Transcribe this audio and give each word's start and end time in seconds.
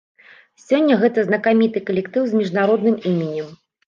Сёння 0.67 0.95
гэта 1.03 1.19
знакаміты 1.27 1.83
калектыў 1.89 2.23
з 2.31 2.39
міжнародным 2.39 2.97
іменем. 3.11 3.53